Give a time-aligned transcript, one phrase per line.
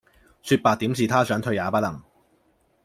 [0.41, 2.01] 說白點是他想退也不能